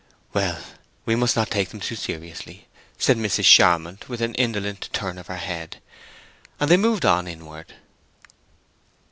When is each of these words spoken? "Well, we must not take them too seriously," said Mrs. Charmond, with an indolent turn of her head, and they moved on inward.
"Well, 0.33 0.59
we 1.05 1.15
must 1.15 1.35
not 1.35 1.51
take 1.51 1.69
them 1.69 1.79
too 1.79 1.95
seriously," 1.95 2.67
said 2.97 3.17
Mrs. 3.17 3.43
Charmond, 3.43 4.05
with 4.07 4.19
an 4.19 4.33
indolent 4.33 4.89
turn 4.91 5.19
of 5.19 5.27
her 5.27 5.35
head, 5.37 5.79
and 6.59 6.71
they 6.71 6.75
moved 6.77 7.05
on 7.05 7.27
inward. 7.27 7.75